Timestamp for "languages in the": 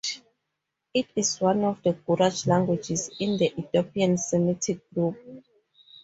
2.47-3.53